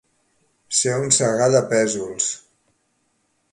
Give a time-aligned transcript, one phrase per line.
[0.77, 2.33] Ser un segar de pèsols.